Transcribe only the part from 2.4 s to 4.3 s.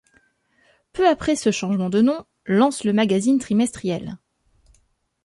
lance le magazine trimestriel'.